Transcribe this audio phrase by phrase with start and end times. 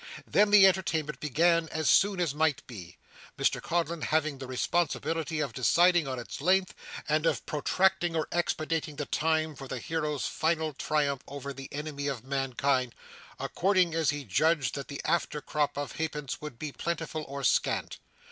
[0.25, 2.97] Then the entertainment began as soon as might be;
[3.37, 6.73] Mr Codlin having the responsibility of deciding on its length
[7.07, 12.07] and of protracting or expediting the time for the hero's final triumph over the enemy
[12.07, 12.95] of mankind,
[13.37, 17.43] according as he judged that the after crop of half pence would be plentiful or
[17.43, 17.99] scant.